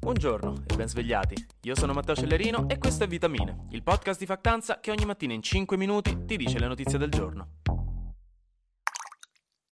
Buongiorno 0.00 0.62
e 0.66 0.76
ben 0.76 0.88
svegliati. 0.88 1.34
Io 1.62 1.74
sono 1.74 1.92
Matteo 1.92 2.14
Cellerino 2.14 2.68
e 2.68 2.78
questo 2.78 3.02
è 3.02 3.06
Vitamine, 3.08 3.66
il 3.70 3.82
podcast 3.82 4.20
di 4.20 4.26
Factanza 4.26 4.78
che 4.78 4.92
ogni 4.92 5.04
mattina 5.04 5.34
in 5.34 5.42
5 5.42 5.76
minuti 5.76 6.24
ti 6.24 6.36
dice 6.36 6.58
le 6.60 6.68
notizie 6.68 6.98
del 6.98 7.10
giorno. 7.10 7.56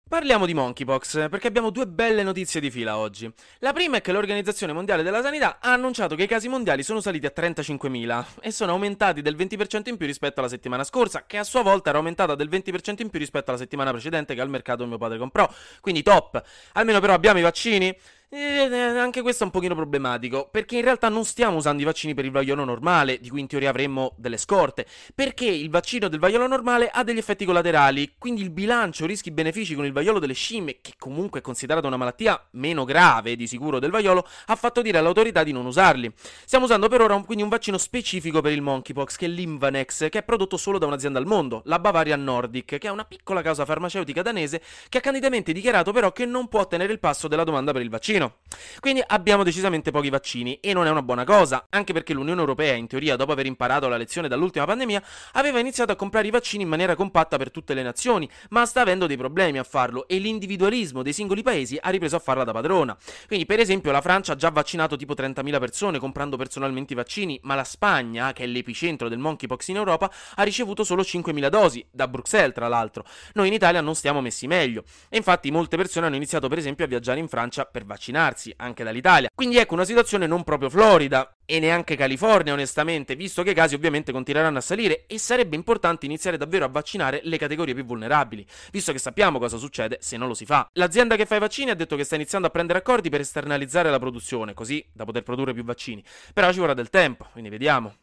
Parliamo 0.09 0.47
di 0.47 0.55
monkeypox 0.55 1.29
perché 1.29 1.49
abbiamo 1.49 1.71
due 1.71 1.87
belle 1.87 2.23
notizie 2.23 2.61
di 2.61 2.71
fila 2.71 2.99
oggi. 2.99 3.33
La 3.59 3.73
prima 3.73 3.97
è 3.97 4.01
che 4.01 4.13
l'Organizzazione 4.13 4.73
Mondiale 4.73 5.03
della 5.03 5.23
Sanità 5.23 5.59
ha 5.59 5.73
annunciato 5.73 6.15
che 6.15 6.23
i 6.25 6.29
casi 6.29 6.49
mondiali 6.49 6.83
sono 6.83 7.01
saliti 7.01 7.27
a 7.27 7.33
35.000 7.35 8.25
e 8.43 8.51
sono 8.53 8.73
aumentati 8.73 9.23
del 9.23 9.37
20% 9.37 9.89
in 9.89 9.97
più 9.97 10.07
rispetto 10.07 10.41
alla 10.41 10.51
settimana 10.51 10.85
scorsa, 10.85 11.25
che 11.27 11.39
a 11.39 11.45
sua 11.45 11.63
volta 11.63 11.89
era 11.89 11.99
aumentata 11.99 12.35
del 12.35 12.49
20% 12.49 13.01
in 13.01 13.11
più 13.11 13.19
rispetto 13.19 13.51
alla 13.51 13.59
settimana 13.59 13.91
precedente 13.91 14.35
che 14.35 14.41
al 14.41 14.51
mercato 14.51 14.87
mio 14.87 14.99
padre 14.99 15.19
comprò. 15.19 15.51
Quindi 15.81 16.03
top. 16.03 16.43
Almeno 16.75 17.01
però 17.01 17.15
abbiamo 17.15 17.39
i 17.39 17.43
vaccini? 17.43 17.97
Eh, 18.35 18.65
anche 18.75 19.21
questo 19.21 19.43
è 19.43 19.47
un 19.47 19.53
pochino 19.53 19.75
problematico, 19.75 20.49
perché 20.51 20.77
in 20.77 20.85
realtà 20.85 21.11
non 21.11 21.27
stiamo 21.27 21.59
usando 21.59 21.83
i 21.83 21.85
vaccini 21.85 22.15
per 22.15 22.25
il 22.25 22.31
vaiolo 22.31 22.65
normale, 22.65 23.21
di 23.21 23.29
cui 23.29 23.41
in 23.41 23.47
teoria 23.47 23.69
avremmo 23.69 24.15
delle 24.17 24.39
scorte, 24.39 24.87
perché 25.15 25.45
il 25.45 25.69
vaccino 25.69 26.09
del 26.09 26.19
vaiolo 26.19 26.47
normale 26.47 26.89
ha 26.89 27.05
degli 27.05 27.19
effetti 27.19 27.45
collaterali, 27.45 28.15
quindi 28.17 28.41
il 28.41 28.49
bilancio 28.49 29.05
rischi-benefici 29.05 29.75
con 29.75 29.85
il 29.85 29.93
vaiolo 29.93 30.19
delle 30.19 30.33
scimmie, 30.33 30.79
che 30.81 30.95
comunque 30.97 31.41
è 31.41 31.43
considerata 31.43 31.89
una 31.89 31.99
malattia 31.99 32.43
meno 32.53 32.87
grave 32.87 33.37
di 33.37 33.47
sicuro 33.47 33.79
del 33.79 33.91
vaiolo, 33.91 34.27
ha 34.47 34.57
fatto 34.57 34.81
dire 34.81 34.97
all'autorità 34.97 35.43
di 35.43 35.53
non 35.53 35.67
usarli. 35.67 36.11
Stiamo 36.47 36.65
usando 36.65 36.89
per 36.89 37.03
ora 37.03 37.21
quindi 37.21 37.43
un 37.43 37.51
vaccino 37.51 37.77
specifico 37.77 38.41
per 38.41 38.53
il 38.53 38.63
monkeypox, 38.63 39.17
che 39.17 39.27
è 39.27 39.29
l'Invanex, 39.29 40.09
che 40.09 40.21
è 40.21 40.23
prodotto 40.23 40.57
solo 40.57 40.79
da 40.79 40.87
un'azienda 40.87 41.19
al 41.19 41.27
mondo, 41.27 41.61
la 41.67 41.79
Bavaria 41.79 42.17
Nordic, 42.17 42.79
che 42.79 42.89
è 42.89 42.91
una 42.91 43.05
piccola 43.05 43.43
causa 43.43 43.67
farmaceutica 43.67 44.23
danese 44.23 44.63
che 44.89 44.97
ha 44.97 45.03
candidamente 45.03 45.53
dichiarato 45.53 45.93
però 45.93 46.13
che 46.13 46.25
non 46.25 46.49
può 46.49 46.67
tenere 46.67 46.95
il 46.95 46.99
passo 46.99 47.29
della 47.29 47.45
domanda 47.45 47.73
per 47.73 47.83
il 47.83 47.91
vaccino 47.91 48.21
vaccino. 48.23 48.41
Quindi 48.81 49.03
abbiamo 49.07 49.43
decisamente 49.43 49.91
pochi 49.91 50.11
vaccini 50.11 50.59
e 50.61 50.73
non 50.73 50.87
è 50.87 50.91
una 50.91 51.03
buona 51.03 51.25
cosa, 51.25 51.67
anche 51.71 51.93
perché 51.93 52.13
l'Unione 52.13 52.41
Europea, 52.41 52.75
in 52.75 52.87
teoria, 52.87 53.17
dopo 53.17 53.33
aver 53.33 53.47
imparato 53.47 53.89
la 53.89 53.97
lezione 53.97 54.29
dall'ultima 54.29 54.65
pandemia, 54.67 55.03
aveva 55.33 55.59
iniziato 55.59 55.93
a 55.93 55.97
comprare 55.97 56.27
i 56.27 56.31
vaccini 56.31 56.63
in 56.63 56.69
maniera 56.69 56.95
compatta 56.95 57.37
per 57.37 57.51
tutte 57.51 57.75
le 57.75 57.83
nazioni, 57.83 58.29
ma 58.51 58.67
sta 58.67 58.83
avendo 58.83 59.07
dei 59.07 59.17
problemi 59.17 59.59
a 59.59 59.65
farlo 59.65 60.07
e 60.07 60.19
l'individualismo 60.19 61.03
dei 61.03 61.13
singoli 61.13 61.43
paesi 61.43 61.79
ha 61.81 61.91
ripreso 61.91 62.17
a 62.17 62.19
farla 62.19 62.45
da 62.45 62.53
padrona. 62.53 62.97
Quindi, 63.27 63.47
per 63.47 63.61
esempio, 63.61 63.91
la 63.91 64.01
Francia 64.01 64.33
ha 64.33 64.37
già 64.37 64.51
vaccinato 64.51 64.97
tipo 64.97 65.15
30.000 65.15 65.59
persone 65.59 65.99
comprando 65.99 66.37
personalmente 66.37 66.93
i 66.93 66.97
vaccini, 66.97 67.39
ma 67.45 67.55
la 67.55 67.65
Spagna, 67.65 68.33
che 68.33 68.45
è 68.45 68.47
l'epicentro 68.47 69.09
del 69.09 69.19
monkeypox 69.19 69.69
in 69.69 69.77
Europa, 69.77 70.11
ha 70.35 70.43
ricevuto 70.43 70.85
solo 70.85 71.03
5.000 71.03 71.49
dosi, 71.49 71.85
da 71.91 72.09
Bruxelles 72.09 72.55
tra 72.55 72.69
l'altro. 72.69 73.05
Noi 73.35 73.49
in 73.49 73.55
Italia 73.55 73.81
non 73.81 73.95
stiamo 73.95 74.21
messi 74.21 74.47
meglio. 74.47 74.85
E 75.09 75.17
infatti 75.17 75.51
molte 75.51 75.77
persone 75.77 76.07
hanno 76.07 76.17
iniziato 76.17 76.49
per 76.49 76.59
esempio 76.59 76.85
a 76.85 76.89
viaggiare 76.89 77.19
in 77.19 77.29
Francia 77.29 77.65
per 77.65 77.85
vaccinarsi 77.85 78.12
anche 78.57 78.85
dall'Italia. 78.85 79.29
Quindi 79.35 79.57
ecco 79.57 79.75
una 79.75 79.85
situazione 79.85 80.27
non 80.27 80.45
proprio 80.45 80.71
florida 80.71 81.35
e 81.45 81.59
neanche 81.59 81.97
California 81.97 82.53
onestamente, 82.53 83.17
visto 83.17 83.43
che 83.43 83.51
i 83.51 83.55
casi 83.55 83.75
ovviamente 83.75 84.13
continueranno 84.13 84.59
a 84.59 84.61
salire 84.61 85.05
e 85.07 85.19
sarebbe 85.19 85.57
importante 85.57 86.07
iniziare 86.07 86.37
davvero 86.37 86.65
a 86.65 86.69
vaccinare 86.69 87.21
le 87.25 87.39
categorie 87.39 87.75
più 87.75 87.85
vulnerabili, 87.85 88.47
visto 88.71 88.93
che 88.93 88.99
sappiamo 88.99 89.39
cosa 89.39 89.57
succede 89.57 89.99
se 90.01 90.17
non 90.17 90.29
lo 90.29 90.35
si 90.35 90.47
fa. 90.47 90.69
L'azienda 90.75 91.17
che 91.17 91.27
fa 91.27 91.37
i 91.37 91.41
vaccini 91.41 91.71
ha 91.71 91.75
detto 91.75 91.97
che 91.97 92.05
sta 92.05 92.15
iniziando 92.15 92.47
a 92.47 92.51
prendere 92.51 92.79
accordi 92.79 93.11
per 93.11 93.21
esternalizzare 93.21 93.91
la 93.91 93.99
produzione, 93.99 94.55
così 94.55 94.85
da 94.93 95.05
poter 95.05 95.23
produrre 95.23 95.53
più 95.53 95.65
vaccini, 95.65 96.03
però 96.33 96.53
ci 96.53 96.59
vorrà 96.59 96.75
del 96.75 96.91
tempo, 96.91 97.29
quindi 97.33 97.51
vediamo. 97.51 98.02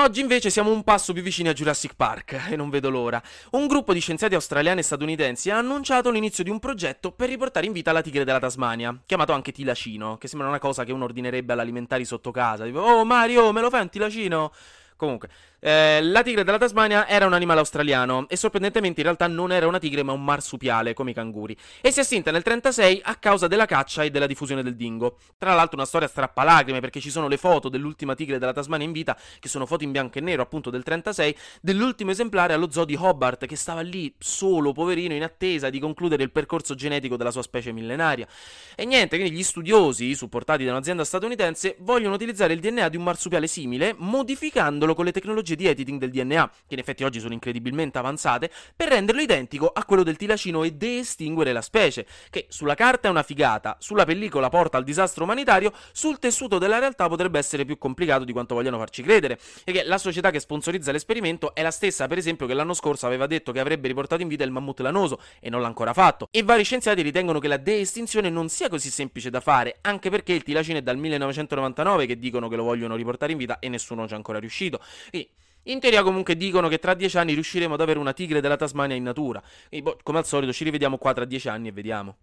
Oggi 0.00 0.20
invece 0.20 0.48
siamo 0.48 0.70
un 0.70 0.84
passo 0.84 1.12
più 1.12 1.22
vicini 1.22 1.48
a 1.48 1.52
Jurassic 1.52 1.94
Park 1.96 2.50
e 2.50 2.54
non 2.54 2.70
vedo 2.70 2.88
l'ora. 2.88 3.20
Un 3.50 3.66
gruppo 3.66 3.92
di 3.92 3.98
scienziati 3.98 4.36
australiani 4.36 4.78
e 4.78 4.84
statunitensi 4.84 5.50
ha 5.50 5.58
annunciato 5.58 6.12
l'inizio 6.12 6.44
di 6.44 6.50
un 6.50 6.60
progetto 6.60 7.10
per 7.10 7.28
riportare 7.28 7.66
in 7.66 7.72
vita 7.72 7.90
la 7.90 8.00
tigre 8.00 8.22
della 8.22 8.38
Tasmania, 8.38 8.96
chiamato 9.04 9.32
anche 9.32 9.50
tilacino, 9.50 10.16
che 10.16 10.28
sembra 10.28 10.46
una 10.46 10.60
cosa 10.60 10.84
che 10.84 10.92
uno 10.92 11.02
ordinerebbe 11.02 11.52
all'alimentari 11.52 12.04
sotto 12.04 12.30
casa. 12.30 12.62
Tipo, 12.62 12.78
oh 12.78 13.04
Mario, 13.04 13.50
me 13.50 13.60
lo 13.60 13.70
fai 13.70 13.80
un 13.80 13.88
tilacino? 13.88 14.52
Comunque, 14.98 15.28
eh, 15.60 16.02
la 16.02 16.24
tigre 16.24 16.42
della 16.42 16.58
Tasmania 16.58 17.06
era 17.06 17.24
un 17.24 17.32
animale 17.32 17.60
australiano 17.60 18.28
e 18.28 18.34
sorprendentemente 18.34 18.98
in 18.98 19.06
realtà 19.06 19.28
non 19.28 19.52
era 19.52 19.68
una 19.68 19.78
tigre 19.78 20.02
ma 20.02 20.10
un 20.10 20.24
marsupiale 20.24 20.92
come 20.92 21.12
i 21.12 21.14
canguri 21.14 21.56
e 21.80 21.92
si 21.92 22.00
è 22.00 22.02
estinta 22.02 22.32
nel 22.32 22.42
1936 22.44 23.02
a 23.04 23.14
causa 23.14 23.46
della 23.46 23.64
caccia 23.64 24.02
e 24.02 24.10
della 24.10 24.26
diffusione 24.26 24.64
del 24.64 24.74
dingo. 24.74 25.18
Tra 25.38 25.54
l'altro 25.54 25.76
una 25.76 25.86
storia 25.86 26.08
strappalacrime 26.08 26.80
perché 26.80 26.98
ci 26.98 27.10
sono 27.10 27.28
le 27.28 27.36
foto 27.36 27.68
dell'ultima 27.68 28.16
tigre 28.16 28.38
della 28.38 28.52
Tasmania 28.52 28.86
in 28.86 28.92
vita 28.92 29.16
che 29.38 29.48
sono 29.48 29.66
foto 29.66 29.84
in 29.84 29.92
bianco 29.92 30.18
e 30.18 30.20
nero 30.20 30.42
appunto 30.42 30.68
del 30.68 30.82
1936 30.84 31.60
dell'ultimo 31.60 32.10
esemplare 32.10 32.54
allo 32.54 32.72
zoo 32.72 32.84
di 32.84 32.96
Hobart 32.98 33.46
che 33.46 33.54
stava 33.54 33.82
lì 33.82 34.12
solo 34.18 34.72
poverino 34.72 35.14
in 35.14 35.22
attesa 35.22 35.70
di 35.70 35.78
concludere 35.78 36.24
il 36.24 36.32
percorso 36.32 36.74
genetico 36.74 37.16
della 37.16 37.30
sua 37.30 37.42
specie 37.42 37.70
millenaria. 37.70 38.26
E 38.74 38.84
niente, 38.84 39.16
quindi 39.16 39.36
gli 39.36 39.44
studiosi 39.44 40.16
supportati 40.16 40.64
da 40.64 40.72
un'azienda 40.72 41.04
statunitense 41.04 41.76
vogliono 41.78 42.16
utilizzare 42.16 42.52
il 42.52 42.58
DNA 42.58 42.88
di 42.88 42.96
un 42.96 43.04
marsupiale 43.04 43.46
simile 43.46 43.94
modificandolo 43.96 44.87
con 44.94 45.04
le 45.04 45.12
tecnologie 45.12 45.56
di 45.56 45.66
editing 45.66 45.98
del 45.98 46.10
DNA, 46.10 46.50
che 46.66 46.74
in 46.74 46.80
effetti 46.80 47.04
oggi 47.04 47.20
sono 47.20 47.32
incredibilmente 47.32 47.98
avanzate, 47.98 48.50
per 48.74 48.88
renderlo 48.88 49.20
identico 49.20 49.68
a 49.68 49.84
quello 49.84 50.02
del 50.02 50.16
tilacino 50.16 50.64
e 50.64 50.72
de-estinguere 50.72 51.52
la 51.52 51.62
specie, 51.62 52.06
che 52.30 52.46
sulla 52.48 52.74
carta 52.74 53.08
è 53.08 53.10
una 53.10 53.22
figata, 53.22 53.76
sulla 53.80 54.04
pellicola 54.04 54.48
porta 54.48 54.76
al 54.76 54.84
disastro 54.84 55.24
umanitario, 55.24 55.72
sul 55.92 56.18
tessuto 56.18 56.58
della 56.58 56.78
realtà 56.78 57.08
potrebbe 57.08 57.38
essere 57.38 57.64
più 57.64 57.78
complicato 57.78 58.24
di 58.24 58.32
quanto 58.32 58.54
vogliano 58.54 58.78
farci 58.78 59.02
credere, 59.02 59.38
e 59.64 59.72
che 59.72 59.84
la 59.84 59.98
società 59.98 60.30
che 60.30 60.40
sponsorizza 60.40 60.92
l'esperimento 60.92 61.54
è 61.54 61.62
la 61.62 61.70
stessa, 61.70 62.06
per 62.06 62.18
esempio, 62.18 62.46
che 62.46 62.54
l'anno 62.54 62.74
scorso 62.74 63.06
aveva 63.06 63.26
detto 63.26 63.52
che 63.52 63.60
avrebbe 63.60 63.88
riportato 63.88 64.22
in 64.22 64.28
vita 64.28 64.44
il 64.44 64.50
mammut 64.50 64.80
lanoso 64.80 65.20
e 65.40 65.50
non 65.50 65.60
l'ha 65.60 65.66
ancora 65.66 65.92
fatto, 65.92 66.28
e 66.30 66.42
vari 66.42 66.64
scienziati 66.64 67.02
ritengono 67.02 67.38
che 67.38 67.48
la 67.48 67.56
de-estinzione 67.56 68.30
non 68.30 68.48
sia 68.48 68.68
così 68.68 68.90
semplice 68.90 69.30
da 69.30 69.40
fare, 69.40 69.78
anche 69.82 70.10
perché 70.10 70.32
il 70.32 70.42
tilacino 70.42 70.78
è 70.78 70.82
dal 70.82 70.96
1999 70.96 72.06
che 72.06 72.18
dicono 72.18 72.48
che 72.48 72.56
lo 72.56 72.62
vogliono 72.62 72.96
riportare 72.96 73.32
in 73.32 73.38
vita 73.38 73.58
e 73.58 73.68
nessuno 73.68 74.06
ci 74.06 74.12
è 74.12 74.16
ancora 74.16 74.38
riuscito. 74.38 74.77
Quindi 75.10 75.30
in 75.64 75.80
teoria 75.80 76.02
comunque 76.02 76.36
dicono 76.36 76.68
che 76.68 76.78
tra 76.78 76.94
dieci 76.94 77.18
anni 77.18 77.34
riusciremo 77.34 77.74
ad 77.74 77.80
avere 77.80 77.98
una 77.98 78.12
tigre 78.12 78.40
della 78.40 78.56
Tasmania 78.56 78.96
in 78.96 79.02
natura. 79.02 79.42
E 79.68 79.82
boh, 79.82 79.98
come 80.02 80.18
al 80.18 80.26
solito 80.26 80.52
ci 80.52 80.64
rivediamo 80.64 80.96
qua 80.98 81.12
tra 81.12 81.24
dieci 81.24 81.48
anni 81.48 81.68
e 81.68 81.72
vediamo. 81.72 82.16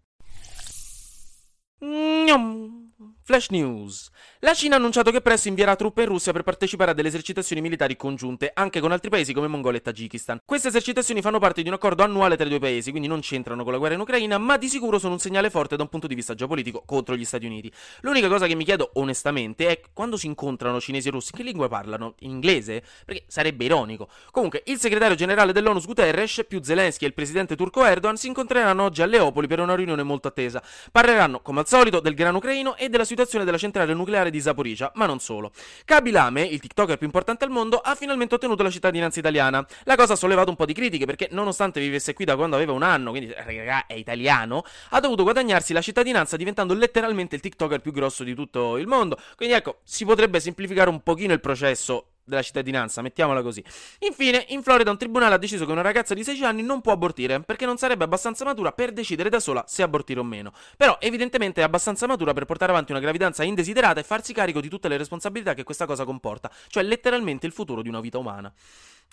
Gnam. 1.80 2.75
Flash 3.24 3.50
News. 3.50 4.10
La 4.40 4.54
Cina 4.54 4.76
ha 4.76 4.78
annunciato 4.78 5.12
che 5.12 5.20
presto 5.20 5.50
invierà 5.50 5.76
truppe 5.76 6.04
in 6.04 6.08
Russia 6.08 6.32
per 6.32 6.44
partecipare 6.44 6.92
a 6.92 6.94
delle 6.94 7.10
esercitazioni 7.10 7.62
militari 7.62 7.98
congiunte, 7.98 8.52
anche 8.54 8.80
con 8.80 8.94
altri 8.94 9.10
paesi 9.10 9.34
come 9.34 9.48
Mongolia 9.48 9.80
e 9.80 9.82
Tagikistan. 9.82 10.40
Queste 10.46 10.70
esercitazioni 10.70 11.22
fanno 11.22 11.40
parte 11.40 11.62
di 11.62 11.68
un 11.68 11.74
accordo 11.74 12.04
annuale 12.04 12.38
tra 12.38 12.46
i 12.46 12.50
due 12.50 12.60
paesi, 12.60 12.92
quindi 12.92 13.10
non 13.10 13.20
c'entrano 13.20 13.64
con 13.64 13.74
la 13.74 13.80
guerra 13.80 13.96
in 13.96 14.00
Ucraina, 14.00 14.38
ma 14.38 14.56
di 14.56 14.70
sicuro 14.70 14.98
sono 14.98 15.14
un 15.14 15.20
segnale 15.20 15.50
forte 15.50 15.76
da 15.76 15.84
un 15.84 15.90
punto 15.90 16.08
di 16.08 16.16
vista 16.16 16.36
geopolitico 16.36 16.84
contro 16.86 17.18
gli 17.18 17.26
Stati 17.26 17.46
Uniti. 17.46 17.70
L'unica 18.02 18.30
cosa 18.30 18.48
che 18.48 18.56
mi 18.56 18.64
chiedo 18.64 18.92
onestamente 18.94 19.68
è 19.68 19.82
quando 19.92 20.16
si 20.16 20.28
incontrano 20.28 20.80
cinesi 20.80 21.10
e 21.10 21.12
russi, 21.12 21.34
che 21.34 21.44
lingua 21.44 21.68
parlano? 21.68 22.16
In 22.20 22.30
inglese? 22.30 22.82
Perché 23.04 23.26
sarebbe 23.28 23.66
ironico. 23.66 24.08
Comunque, 24.32 24.64
il 24.68 24.80
segretario 24.80 25.18
generale 25.18 25.52
dell'ONU 25.52 25.82
Guterres, 25.82 26.46
più 26.48 26.62
Zelensky 26.64 27.04
e 27.04 27.08
il 27.08 27.14
presidente 27.14 27.58
turco 27.58 27.84
Erdogan 27.84 28.16
si 28.16 28.28
incontreranno 28.28 28.84
oggi 28.84 29.02
a 29.02 29.06
Leopoli 29.06 29.48
per 29.48 29.60
una 29.60 29.76
riunione 29.76 30.04
molto 30.04 30.30
attesa. 30.30 30.64
Parleranno, 30.92 31.42
come 31.42 31.60
al 31.60 31.68
solito, 31.68 32.00
del 32.00 32.14
grano 32.14 32.38
ucraino 32.38 32.76
e 32.76 32.85
della 32.90 33.06
situazione 33.06 33.46
della 33.46 33.58
centrale 33.58 33.94
nucleare 33.94 34.30
di 34.30 34.42
Zaporizia, 34.42 34.92
ma 34.96 35.06
non 35.06 35.20
solo. 35.20 35.52
Kabilame, 35.86 36.44
il 36.44 36.60
TikToker 36.60 36.98
più 36.98 37.06
importante 37.06 37.44
al 37.44 37.52
mondo, 37.52 37.78
ha 37.78 37.96
finalmente 37.96 38.36
ottenuto 38.36 38.64
la 38.64 38.70
cittadinanza 38.70 39.20
italiana. 39.20 39.66
La 39.84 39.96
cosa 39.96 40.14
ha 40.14 40.16
sollevato 40.16 40.50
un 40.50 40.56
po' 40.56 40.66
di 40.66 40.74
critiche 40.74 41.06
perché, 41.06 41.28
nonostante 41.32 41.80
vivesse 41.80 42.14
qui 42.14 42.26
da 42.26 42.36
quando 42.36 42.56
aveva 42.56 42.74
un 42.74 42.84
anno, 42.84 43.12
quindi 43.12 43.34
raga, 43.34 43.86
è 43.88 43.94
italiano, 43.94 44.64
ha 44.90 45.00
dovuto 45.00 45.24
guadagnarsi 45.24 45.74
la 45.74 45.82
cittadinanza 45.82 46.38
diventando 46.38 46.74
letteralmente 46.74 47.36
il 47.36 47.42
TikToker 47.42 47.80
più 47.80 47.92
grosso 47.92 48.24
di 48.24 48.34
tutto 48.34 48.78
il 48.78 48.88
mondo. 48.88 49.20
Quindi 49.36 49.56
ecco, 49.56 49.80
si 49.84 50.06
potrebbe 50.06 50.40
semplificare 50.40 50.90
un 50.90 51.02
pochino 51.02 51.34
il 51.34 51.40
processo 51.40 52.10
della 52.26 52.42
cittadinanza, 52.42 53.02
mettiamola 53.02 53.42
così. 53.42 53.64
Infine, 54.00 54.46
in 54.50 54.64
Florida 54.64 54.92
un 54.92 54.98
tribunale 54.98 55.36
ha 55.36 55.38
deciso 55.38 55.66
che 55.66 55.72
una 55.72 55.82
ragazza 55.82 56.14
di 56.14 56.24
16 56.24 56.44
anni 56.44 56.62
non 56.64 56.82
può 56.82 56.92
abortire 56.92 57.40
perché 57.42 57.66
non 57.66 57.78
sarebbe 57.78 58.04
abbastanza 58.04 58.44
matura 58.44 58.72
per 58.72 58.92
decidere 58.92 59.30
da 59.30 59.40
sola 59.40 59.64
se 59.68 59.84
abortire 59.84 60.20
o 60.20 60.24
meno. 60.24 60.52
Però 60.76 60.98
evidentemente 61.00 61.62
è 61.62 61.64
abbastanza 61.64 62.08
matura 62.08 62.34
per 62.34 62.46
portare 62.46 62.72
avanti 62.72 62.92
una 62.92 63.02
gravidanza 63.02 63.44
indesiderata 63.44 64.00
e 64.00 64.04
farsi 64.04 64.34
carico 64.34 64.60
di 64.60 64.70
tutte 64.70 64.88
le 64.88 64.98
responsabilità 64.98 65.54
che 65.54 65.64
questa 65.64 65.86
cosa 65.86 66.04
comporta, 66.04 66.52
cioè 66.68 66.84
letteralmente 66.84 67.46
il 67.46 67.52
futuro 67.52 67.82
di 67.82 67.90
una 67.90 68.02
vita 68.02 68.18
umana. 68.18 68.54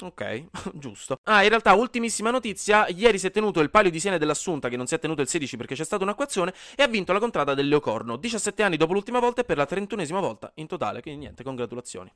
Ok, 0.00 0.44
giusto. 0.74 1.18
Ah, 1.24 1.42
in 1.42 1.48
realtà, 1.48 1.74
ultimissima 1.74 2.30
notizia: 2.30 2.86
ieri 2.88 3.18
si 3.18 3.26
è 3.26 3.30
tenuto 3.30 3.60
il 3.60 3.70
palio 3.70 3.90
di 3.90 4.00
Siena 4.00 4.18
dell'Assunta, 4.18 4.68
che 4.68 4.76
non 4.76 4.86
si 4.86 4.94
è 4.94 4.98
tenuto 4.98 5.20
il 5.20 5.28
16 5.28 5.56
perché 5.56 5.74
c'è 5.74 5.84
stata 5.84 6.02
un'acquazione, 6.02 6.52
e 6.74 6.82
ha 6.82 6.88
vinto 6.88 7.12
la 7.12 7.18
contrada 7.18 7.54
del 7.54 7.68
Leocorno. 7.68 8.16
17 8.16 8.62
anni 8.62 8.76
dopo 8.76 8.94
l'ultima 8.94 9.20
volta 9.20 9.42
e 9.42 9.44
per 9.44 9.58
la 9.58 9.66
31esima 9.68 10.20
volta 10.20 10.50
in 10.56 10.66
totale. 10.66 11.02
Quindi 11.02 11.20
niente, 11.20 11.44
congratulazioni. 11.44 12.10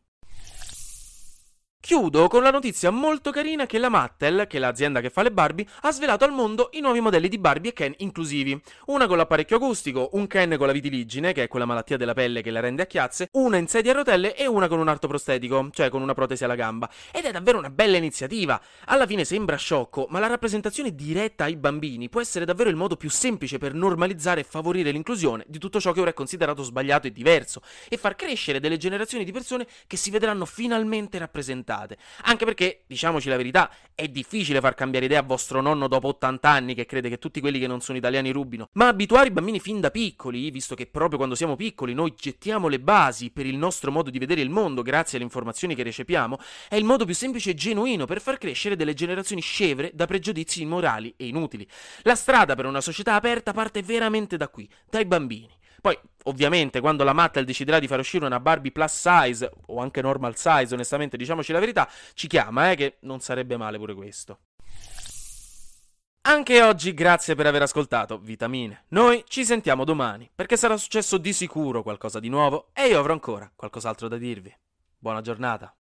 Chiudo 1.86 2.26
con 2.26 2.42
la 2.42 2.50
notizia 2.50 2.90
molto 2.90 3.30
carina 3.30 3.64
che 3.64 3.78
la 3.78 3.88
Mattel, 3.88 4.48
che 4.48 4.56
è 4.56 4.58
l'azienda 4.58 5.00
che 5.00 5.08
fa 5.08 5.22
le 5.22 5.30
Barbie, 5.30 5.64
ha 5.82 5.92
svelato 5.92 6.24
al 6.24 6.32
mondo 6.32 6.70
i 6.72 6.80
nuovi 6.80 6.98
modelli 6.98 7.28
di 7.28 7.38
Barbie 7.38 7.70
e 7.70 7.74
Ken 7.74 7.94
inclusivi. 7.98 8.60
Una 8.86 9.06
con 9.06 9.16
l'apparecchio 9.16 9.54
acustico, 9.54 10.08
un 10.14 10.26
Ken 10.26 10.56
con 10.58 10.66
la 10.66 10.72
vitiligine, 10.72 11.32
che 11.32 11.44
è 11.44 11.46
quella 11.46 11.64
malattia 11.64 11.96
della 11.96 12.12
pelle 12.12 12.42
che 12.42 12.50
la 12.50 12.58
rende 12.58 12.82
a 12.82 12.86
chiazze, 12.86 13.28
una 13.34 13.58
in 13.58 13.68
sedia 13.68 13.92
a 13.92 13.94
rotelle 13.94 14.34
e 14.34 14.48
una 14.48 14.66
con 14.66 14.80
un 14.80 14.88
arto 14.88 15.06
prostetico, 15.06 15.68
cioè 15.70 15.88
con 15.88 16.02
una 16.02 16.12
protesi 16.12 16.42
alla 16.42 16.56
gamba. 16.56 16.90
Ed 17.12 17.24
è 17.24 17.30
davvero 17.30 17.58
una 17.58 17.70
bella 17.70 17.98
iniziativa. 17.98 18.60
Alla 18.86 19.06
fine 19.06 19.24
sembra 19.24 19.54
sciocco, 19.54 20.08
ma 20.10 20.18
la 20.18 20.26
rappresentazione 20.26 20.92
diretta 20.92 21.44
ai 21.44 21.54
bambini 21.54 22.08
può 22.08 22.20
essere 22.20 22.44
davvero 22.44 22.68
il 22.68 22.74
modo 22.74 22.96
più 22.96 23.10
semplice 23.10 23.58
per 23.58 23.74
normalizzare 23.74 24.40
e 24.40 24.44
favorire 24.44 24.90
l'inclusione 24.90 25.44
di 25.46 25.60
tutto 25.60 25.78
ciò 25.78 25.92
che 25.92 26.00
ora 26.00 26.10
è 26.10 26.14
considerato 26.14 26.64
sbagliato 26.64 27.06
e 27.06 27.12
diverso, 27.12 27.62
e 27.88 27.96
far 27.96 28.16
crescere 28.16 28.58
delle 28.58 28.76
generazioni 28.76 29.22
di 29.22 29.30
persone 29.30 29.68
che 29.86 29.96
si 29.96 30.10
vedranno 30.10 30.46
finalmente 30.46 31.16
rappresentate 31.18 31.74
puntate. 31.76 31.98
Anche 32.22 32.44
perché, 32.44 32.82
diciamoci 32.86 33.28
la 33.28 33.36
verità, 33.36 33.70
è 33.94 34.08
difficile 34.08 34.60
far 34.60 34.74
cambiare 34.74 35.06
idea 35.06 35.20
a 35.20 35.22
vostro 35.22 35.60
nonno 35.60 35.88
dopo 35.88 36.08
80 36.08 36.48
anni 36.48 36.74
che 36.74 36.86
crede 36.86 37.08
che 37.08 37.18
tutti 37.18 37.40
quelli 37.40 37.58
che 37.58 37.66
non 37.66 37.80
sono 37.80 37.98
italiani 37.98 38.30
rubino. 38.30 38.68
Ma 38.72 38.88
abituare 38.88 39.28
i 39.28 39.30
bambini 39.30 39.60
fin 39.60 39.80
da 39.80 39.90
piccoli, 39.90 40.50
visto 40.50 40.74
che 40.74 40.86
proprio 40.86 41.18
quando 41.18 41.34
siamo 41.34 41.56
piccoli 41.56 41.94
noi 41.94 42.14
gettiamo 42.18 42.68
le 42.68 42.80
basi 42.80 43.30
per 43.30 43.46
il 43.46 43.56
nostro 43.56 43.90
modo 43.90 44.10
di 44.10 44.18
vedere 44.18 44.40
il 44.40 44.50
mondo 44.50 44.82
grazie 44.82 45.16
alle 45.16 45.26
informazioni 45.26 45.74
che 45.74 45.82
recepiamo, 45.82 46.38
è 46.68 46.76
il 46.76 46.84
modo 46.84 47.04
più 47.04 47.14
semplice 47.14 47.50
e 47.50 47.54
genuino 47.54 48.06
per 48.06 48.20
far 48.20 48.38
crescere 48.38 48.76
delle 48.76 48.94
generazioni 48.94 49.42
scevre 49.42 49.90
da 49.94 50.06
pregiudizi 50.06 50.62
immorali 50.62 51.12
e 51.16 51.26
inutili. 51.26 51.66
La 52.02 52.14
strada 52.14 52.54
per 52.54 52.66
una 52.66 52.80
società 52.80 53.14
aperta 53.14 53.52
parte 53.52 53.82
veramente 53.82 54.36
da 54.36 54.48
qui, 54.48 54.68
dai 54.88 55.04
bambini. 55.04 55.55
Poi, 55.80 55.98
ovviamente, 56.24 56.80
quando 56.80 57.04
la 57.04 57.12
Mattel 57.12 57.44
deciderà 57.44 57.78
di 57.78 57.86
far 57.86 57.98
uscire 57.98 58.26
una 58.26 58.40
Barbie 58.40 58.72
plus 58.72 58.92
size, 58.92 59.50
o 59.66 59.80
anche 59.80 60.02
normal 60.02 60.36
size, 60.36 60.74
onestamente, 60.74 61.16
diciamoci 61.16 61.52
la 61.52 61.60
verità, 61.60 61.88
ci 62.14 62.26
chiama, 62.26 62.70
eh, 62.70 62.76
che 62.76 62.96
non 63.00 63.20
sarebbe 63.20 63.56
male 63.56 63.78
pure 63.78 63.94
questo. 63.94 64.38
Anche 66.22 66.60
oggi 66.60 66.92
grazie 66.92 67.36
per 67.36 67.46
aver 67.46 67.62
ascoltato 67.62 68.18
Vitamine. 68.18 68.86
Noi 68.88 69.22
ci 69.28 69.44
sentiamo 69.44 69.84
domani, 69.84 70.28
perché 70.34 70.56
sarà 70.56 70.76
successo 70.76 71.18
di 71.18 71.32
sicuro 71.32 71.84
qualcosa 71.84 72.18
di 72.18 72.28
nuovo 72.28 72.70
e 72.72 72.88
io 72.88 72.98
avrò 72.98 73.12
ancora 73.12 73.48
qualcos'altro 73.54 74.08
da 74.08 74.16
dirvi. 74.16 74.52
Buona 74.98 75.20
giornata. 75.20 75.72